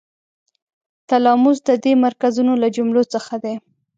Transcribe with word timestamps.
تلاموس 1.07 1.57
د 1.67 1.69
دې 1.83 1.93
مرکزونو 2.05 2.53
له 2.61 2.67
جملو 2.75 3.03
څخه 3.13 3.33
دی. 3.43 3.55